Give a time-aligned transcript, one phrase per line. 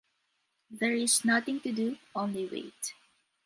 [0.71, 2.95] There is nothing to do, only wait.